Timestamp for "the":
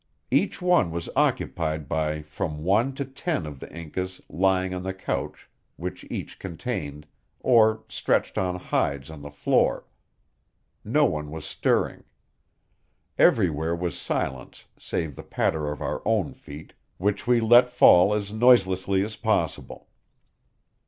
3.59-3.71, 4.81-4.95, 9.21-9.29, 15.15-15.21